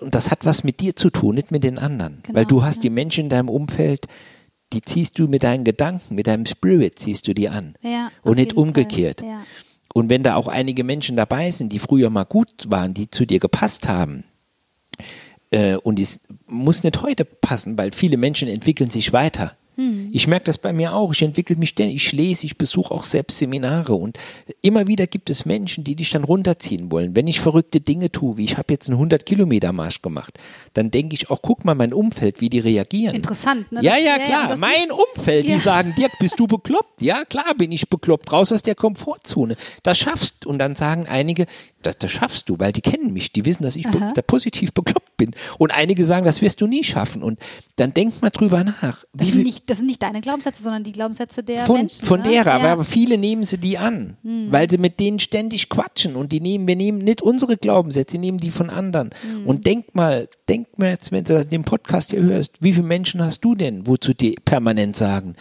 [0.00, 2.20] Und das hat was mit dir zu tun, nicht mit den anderen.
[2.22, 2.82] Genau, Weil du hast ja.
[2.82, 4.06] die Menschen in deinem Umfeld,
[4.72, 7.76] die ziehst du mit deinen Gedanken, mit deinem Spirit ziehst du die an.
[7.82, 9.20] Ja, und nicht umgekehrt.
[9.20, 9.44] Ja.
[9.96, 13.24] Und wenn da auch einige Menschen dabei sind, die früher mal gut waren, die zu
[13.24, 14.24] dir gepasst haben,
[15.50, 19.56] äh, und es muss nicht heute passen, weil viele Menschen entwickeln sich weiter.
[20.12, 21.12] Ich merke das bei mir auch.
[21.12, 21.96] Ich entwickle mich ständig.
[21.96, 24.18] Ich lese, ich besuche auch selbst Seminare und
[24.62, 27.14] immer wieder gibt es Menschen, die dich dann runterziehen wollen.
[27.14, 30.38] Wenn ich verrückte Dinge tue, wie ich habe jetzt einen 100 Kilometer Marsch gemacht,
[30.72, 33.14] dann denke ich auch, guck mal mein Umfeld, wie die reagieren.
[33.14, 33.82] Interessant, ne?
[33.82, 34.48] Ja, Das- ja, klar.
[34.48, 35.54] das mein Umfeld, Ja.
[35.54, 37.02] die sagen, Dirk, bist du bekloppt?
[37.02, 38.32] Ja, klar bin ich bekloppt.
[38.32, 39.56] Raus aus der Komfortzone.
[39.82, 40.46] Das schaffst.
[40.46, 41.46] Und dann sagen einige,
[41.82, 43.32] das, das schaffst du, weil die kennen mich.
[43.32, 45.32] Die wissen, dass ich be da positiv bekloppt bin.
[45.58, 47.22] Und einige sagen, das wirst du nie schaffen.
[47.22, 47.38] Und
[47.76, 49.04] dann denk mal drüber nach.
[49.12, 51.76] Das Wie sind, viel- nicht, das sind nicht deine Glaubenssätze, sondern die Glaubenssätze der von,
[51.76, 52.04] Menschen.
[52.04, 52.28] von ne?
[52.30, 52.72] derer, aber, ja.
[52.72, 56.66] aber viele nehmen sie die an, weil sie mit denen ständig quatschen und die nehmen,
[56.66, 59.10] wir nehmen nicht unsere Glaubenssätze, wir nehmen die von anderen.
[59.44, 63.22] Und denk mal, denk mal jetzt, wenn du den Podcast hier hörst, wie viele Menschen
[63.22, 65.34] hast du denn, wozu die permanent sagen,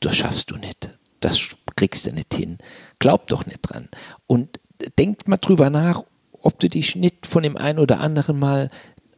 [0.00, 1.40] das schaffst du nicht, das
[1.76, 2.58] kriegst du nicht hin,
[2.98, 3.88] glaub doch nicht dran.
[4.26, 4.60] Und
[4.98, 8.70] denk mal drüber nach, ob du dich nicht von dem einen oder anderen mal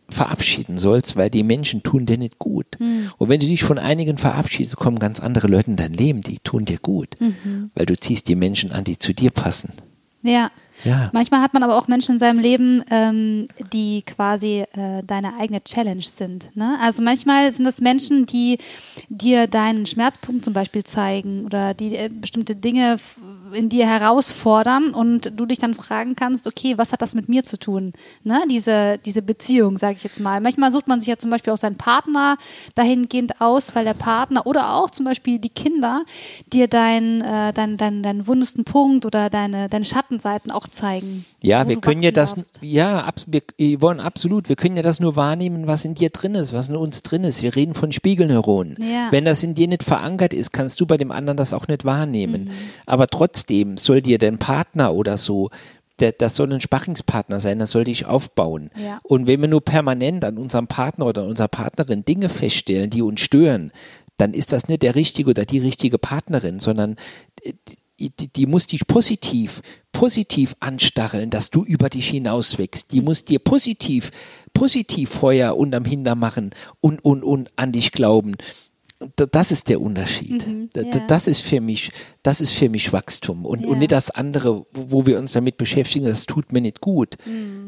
[0.08, 2.66] verabschieden sollst, weil die Menschen tun dir nicht gut.
[3.18, 6.38] Und wenn du dich von einigen verabschiedest, kommen ganz andere Leute in dein Leben, die
[6.38, 7.16] tun dir gut,
[7.74, 9.72] weil du ziehst die Menschen an, die zu dir passen.
[10.22, 10.50] Ja.
[10.84, 11.10] Ja.
[11.12, 15.62] Manchmal hat man aber auch Menschen in seinem Leben, ähm, die quasi äh, deine eigene
[15.64, 16.54] Challenge sind.
[16.54, 16.78] Ne?
[16.80, 18.58] Also manchmal sind es Menschen, die
[19.08, 22.98] dir deinen Schmerzpunkt zum Beispiel zeigen oder die äh, bestimmte Dinge
[23.52, 27.44] in dir herausfordern und du dich dann fragen kannst, okay, was hat das mit mir
[27.44, 27.92] zu tun?
[28.24, 28.42] Ne?
[28.50, 30.40] Diese, diese Beziehung, sage ich jetzt mal.
[30.40, 32.36] Manchmal sucht man sich ja zum Beispiel auch seinen Partner
[32.74, 36.04] dahingehend aus, weil der Partner oder auch zum Beispiel die Kinder
[36.52, 41.24] dir dein, äh, dein, dein, deinen wundesten Punkt oder deine, deine Schattenseiten auch zeigen.
[41.40, 42.58] Ja, wir können ja das, darfst.
[42.62, 44.48] ja, abs wir, Yvonne, absolut.
[44.48, 47.24] Wir können ja das nur wahrnehmen, was in dir drin ist, was in uns drin
[47.24, 47.42] ist.
[47.42, 48.76] Wir reden von Spiegelneuronen.
[48.80, 49.08] Ja.
[49.10, 51.84] Wenn das in dir nicht verankert ist, kannst du bei dem anderen das auch nicht
[51.84, 52.44] wahrnehmen.
[52.44, 52.50] Mhm.
[52.86, 53.37] Aber trotzdem
[53.76, 55.50] soll dir dein Partner oder so,
[56.00, 58.70] der, das soll ein Sparringspartner sein, das soll dich aufbauen.
[58.82, 59.00] Ja.
[59.02, 63.20] Und wenn wir nur permanent an unserem Partner oder unserer Partnerin Dinge feststellen, die uns
[63.20, 63.72] stören,
[64.16, 66.96] dann ist das nicht der richtige oder die richtige Partnerin, sondern
[68.00, 69.60] die, die, die muss dich positiv,
[69.92, 72.92] positiv anstacheln, dass du über dich hinauswächst.
[72.92, 74.10] Die muss dir positiv,
[74.54, 78.36] positiv Feuer unterm Hintern machen und, und, und an dich glauben.
[79.16, 80.44] Da- Das ist der Unterschied.
[80.72, 80.98] Da- ja.
[81.06, 81.92] Das ist für mich,
[82.24, 83.68] das ist für mich Wachstum und, Ja.
[83.68, 87.16] und nicht das andere, wo wir uns damit beschäftigen, das tut mir nicht gut.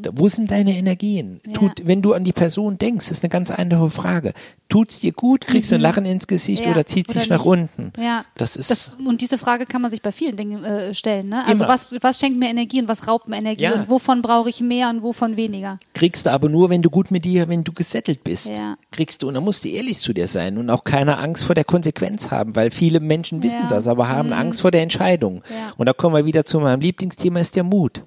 [0.03, 1.41] Da, wo sind deine Energien?
[1.47, 1.53] Ja.
[1.53, 4.33] Tut, wenn du an die Person denkst, ist eine ganz einfache Frage.
[4.69, 5.47] Tut's dir gut?
[5.47, 7.93] Kriegst du ein Lachen ins Gesicht oder zieht oder sich nach unten?
[7.99, 11.29] Ja, Das ist, das, und diese Frage kann man sich bei vielen Dingen äh, stellen.
[11.29, 11.45] Ne?
[11.47, 11.73] Also Immer.
[11.75, 14.91] was, was schenkt mir Energie und was raubt mir Energie und wovon brauche ich mehr
[14.91, 15.79] und wovon weniger?
[15.95, 18.51] kriegst du aber nur, wenn du gut mit dir, wenn du gesettelt bist.
[18.91, 21.55] Kriegst du, und da musst du ehrlich zu dir sein und auch keine Angst vor
[21.55, 23.69] der Konsequenz haben, weil viele Menschen wissen Ja.
[23.69, 25.43] das, aber haben Angst vor der Entscheidung.
[25.51, 25.73] Ja.
[25.77, 28.03] Und da kommen wir wieder zu meinem Lieblingsthema, ist der Mut.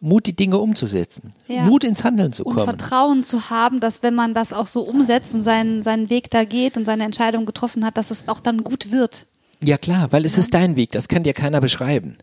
[0.00, 1.32] Mut, die Dinge umzusetzen.
[1.48, 1.54] Mhm.
[1.54, 1.62] Ja.
[1.62, 2.66] Mut ins Handeln zu Und kommen.
[2.66, 6.44] Vertrauen zu haben, dass wenn man das auch so umsetzt und seinen, seinen Weg da
[6.44, 9.26] geht und seine Entscheidung getroffen hat, dass es auch dann gut wird.
[9.62, 12.18] Ja klar, weil es ist dein Weg, das kann dir keiner beschreiben.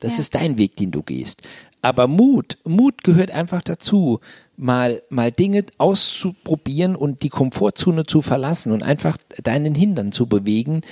[0.00, 1.42] Das ist dein Weg, den du gehst.
[1.82, 4.18] Aber Mut, Mut gehört einfach dazu,
[4.56, 10.82] mal, mal Dinge auszuprobieren und die Komfortzone zu verlassen und einfach deinen Hintern zu bewegen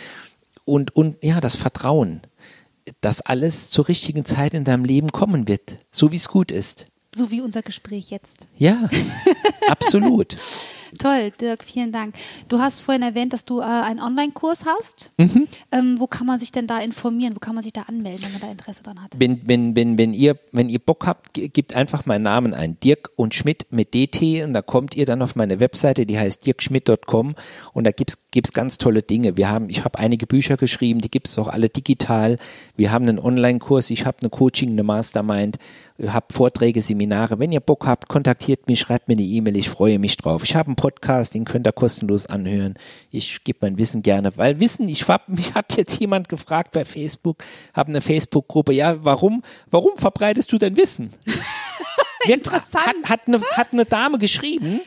[0.65, 2.23] und, und ja, das Vertrauen,
[3.01, 6.87] dass alles zur richtigen Zeit in deinem Leben kommen wird, so wie es gut ist.
[7.15, 8.49] So wie unser Gespräch jetzt.
[8.57, 8.89] Ja,
[9.69, 10.37] absolut.
[10.99, 12.15] Toll, Dirk, vielen Dank.
[12.49, 15.11] Du hast vorhin erwähnt, dass du äh, einen Online-Kurs hast.
[15.19, 15.47] Mhm.
[15.73, 17.35] Ähm, wo kann man sich denn da informieren?
[17.35, 19.13] Wo kann man sich da anmelden, wenn man da Interesse dran hat?
[19.19, 22.79] wenn, wenn, wenn, wenn, ihr, wenn ihr Bock habt, ge- gebt einfach meinen Namen ein,
[22.81, 26.47] Dirk und Schmidt mit DT und da kommt ihr dann auf meine Webseite, die heißt
[26.47, 27.35] dirkschmidt.com
[27.73, 29.37] und da gibt's gibt's ganz tolle Dinge.
[29.37, 32.39] Wir haben, ich habe einige Bücher geschrieben, die gibt's auch alle digital.
[32.77, 35.59] Wir haben einen Online-Kurs, ich habe eine Coaching, eine Mastermind,
[36.05, 37.39] habe Vorträge, Seminare.
[37.39, 40.43] Wenn ihr Bock habt, kontaktiert mich, schreibt mir eine E-Mail, ich freue mich drauf.
[40.43, 42.75] Ich habe einen Podcast, den könnt ihr kostenlos anhören.
[43.11, 46.85] Ich gebe mein Wissen gerne, weil Wissen, ich hab, mich hat jetzt jemand gefragt bei
[46.85, 47.43] Facebook,
[47.73, 51.11] habe eine Facebook-Gruppe, ja, warum, warum verbreitest du dein Wissen?
[52.27, 52.85] Interessant.
[53.05, 54.83] Hat, hat, eine, hat eine Dame geschrieben,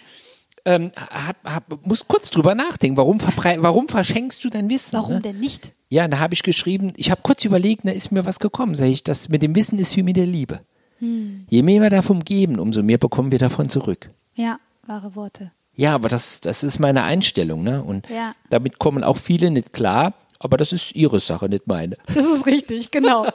[0.65, 4.97] ähm, hat, hat, muss kurz drüber nachdenken, warum, warum verschenkst du dein Wissen?
[4.97, 5.21] Warum ne?
[5.21, 5.71] denn nicht?
[5.89, 8.91] Ja, da habe ich geschrieben, ich habe kurz überlegt, da ist mir was gekommen, sage
[8.91, 10.59] ich, das mit dem Wissen ist wie mit der Liebe.
[10.99, 11.47] Hm.
[11.49, 14.11] Je mehr wir davon geben, umso mehr bekommen wir davon zurück.
[14.35, 15.53] Ja, wahre Worte.
[15.77, 17.81] Ja, aber das, das ist meine Einstellung, ne?
[17.83, 18.33] Und Ja.
[18.49, 21.95] damit kommen auch viele nicht klar, aber das ist ihre Sache, nicht meine.
[22.13, 23.25] Das ist richtig, genau.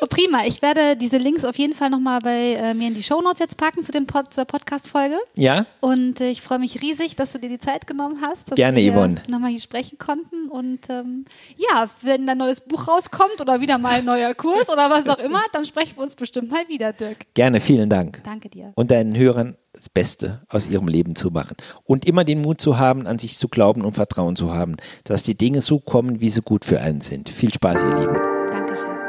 [0.00, 0.44] Oh, prima.
[0.46, 3.56] Ich werde diese Links auf jeden Fall nochmal bei äh, mir in die Shownotes jetzt
[3.56, 5.16] packen zu dem Pod, zur Podcast-Folge.
[5.34, 5.66] Ja?
[5.80, 8.76] Und äh, ich freue mich riesig, dass du dir die Zeit genommen hast, dass Gerne,
[8.80, 9.22] wir Yvonne.
[9.26, 10.48] nochmal hier sprechen konnten.
[10.48, 11.24] Und ähm,
[11.56, 15.18] ja, wenn ein neues Buch rauskommt oder wieder mal ein neuer Kurs oder was auch
[15.18, 17.26] immer, dann sprechen wir uns bestimmt mal wieder, Dirk.
[17.34, 18.20] Gerne, vielen Dank.
[18.24, 18.72] Danke dir.
[18.76, 21.56] Und deinen Hörern das Beste aus ihrem Leben zu machen.
[21.84, 25.22] Und immer den Mut zu haben, an sich zu glauben und Vertrauen zu haben, dass
[25.22, 27.28] die Dinge so kommen, wie sie gut für einen sind.
[27.28, 28.18] Viel Spaß, ihr Lieben.
[28.50, 29.00] Dankeschön.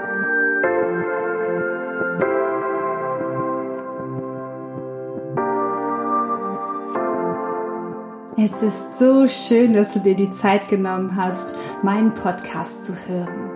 [8.38, 13.51] Es ist so schön, dass du dir die Zeit genommen hast, meinen Podcast zu hören.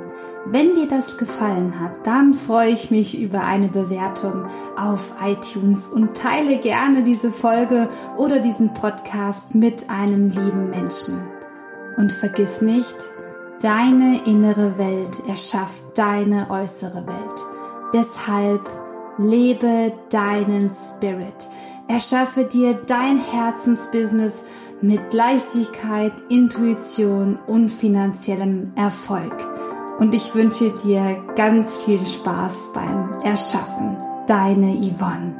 [0.47, 4.45] Wenn dir das gefallen hat, dann freue ich mich über eine Bewertung
[4.77, 11.27] auf iTunes und teile gerne diese Folge oder diesen Podcast mit einem lieben Menschen.
[11.97, 12.95] Und vergiss nicht,
[13.59, 17.45] deine innere Welt erschafft deine äußere Welt.
[17.91, 18.61] Deshalb
[19.17, 21.47] lebe deinen Spirit.
[21.87, 24.43] Erschaffe dir dein Herzensbusiness
[24.81, 29.54] mit Leichtigkeit, Intuition und finanziellem Erfolg.
[29.97, 33.97] Und ich wünsche dir ganz viel Spaß beim Erschaffen.
[34.27, 35.34] Deine Yvonne.